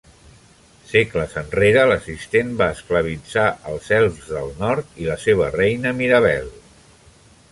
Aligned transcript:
Segles 0.91 1.35
enrere, 1.41 1.83
l'assistent 1.91 2.55
va 2.61 2.69
esclavitzar 2.77 3.45
els 3.73 3.91
elfs 3.99 4.33
del 4.37 4.49
nord 4.65 4.99
i 5.05 5.09
la 5.11 5.21
seva 5.27 5.53
reina, 5.59 5.95
Mirabelle. 6.03 6.57